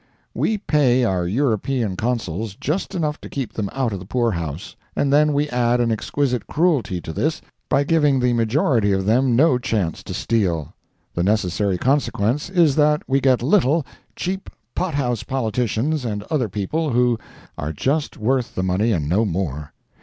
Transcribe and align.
We 0.33 0.57
pay 0.57 1.03
our 1.03 1.27
European 1.27 1.95
Consuls 1.95 2.55
just 2.55 2.95
enough 2.95 3.21
to 3.21 3.29
keep 3.29 3.53
them 3.53 3.69
out 3.71 3.93
of 3.93 3.99
the 3.99 4.05
poorhouse, 4.07 4.75
and 4.95 5.13
then 5.13 5.31
we 5.31 5.47
add 5.49 5.79
an 5.79 5.91
exquisite 5.91 6.47
cruelty 6.47 6.99
to 6.99 7.13
this 7.13 7.39
by 7.69 7.83
giving 7.83 8.19
the 8.19 8.33
majority 8.33 8.93
of 8.93 9.05
them 9.05 9.35
no 9.35 9.59
chance 9.59 10.01
to 10.05 10.15
steal. 10.15 10.73
The 11.13 11.21
necessary 11.21 11.77
consequence 11.77 12.49
is 12.49 12.75
that 12.77 13.03
we 13.07 13.19
get 13.21 13.43
little, 13.43 13.85
cheap 14.15 14.49
pot 14.73 14.95
house 14.95 15.21
politicians 15.21 16.03
and 16.03 16.23
other 16.31 16.49
people 16.49 16.89
who—are 16.89 17.71
just 17.71 18.17
worth 18.17 18.55
the 18.55 18.63
money, 18.63 18.91
and 18.91 19.07
no 19.07 19.23
more. 19.23 19.71